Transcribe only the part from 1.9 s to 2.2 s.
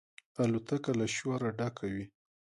وي.